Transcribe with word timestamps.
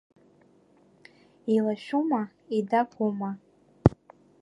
Илашәума, 1.55 2.21
идагәоума? 2.57 3.31